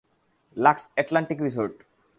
Lux 0.57 0.83
Atlantic 1.01 1.39
resort. 1.47 1.75